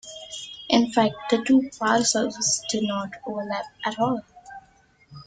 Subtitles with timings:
[0.67, 4.23] In fact, the two parcels did not overlap at all.